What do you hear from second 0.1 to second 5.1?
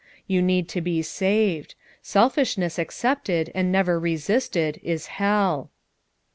You need to be saved. Selfishness accepted and never resisted is